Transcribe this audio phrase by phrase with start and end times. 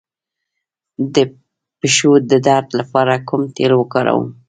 [1.13, 1.15] د
[1.79, 4.27] پښو د درد لپاره کوم تېل وکاروم؟